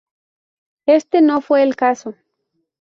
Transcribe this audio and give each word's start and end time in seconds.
Éste 0.87 1.21
no 1.21 1.41
fue 1.41 1.61
el 1.61 1.75
caso. 1.75 2.15